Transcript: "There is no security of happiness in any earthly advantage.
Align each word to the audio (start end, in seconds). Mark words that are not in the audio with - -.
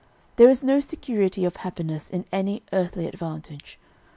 "There 0.37 0.49
is 0.49 0.63
no 0.63 0.79
security 0.79 1.45
of 1.45 1.57
happiness 1.57 2.09
in 2.09 2.25
any 2.31 2.63
earthly 2.73 3.05
advantage. 3.05 3.77